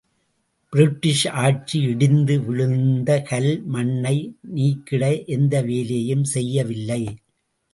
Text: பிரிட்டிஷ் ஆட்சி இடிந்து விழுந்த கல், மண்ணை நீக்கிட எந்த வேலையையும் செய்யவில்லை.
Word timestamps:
பிரிட்டிஷ் 0.73 1.27
ஆட்சி 1.27 1.81
இடிந்து 1.81 2.35
விழுந்த 2.41 3.09
கல், 3.21 3.51
மண்ணை 3.65 4.15
நீக்கிட 4.55 5.03
எந்த 5.27 5.61
வேலையையும் 5.61 6.23
செய்யவில்லை. 6.23 7.01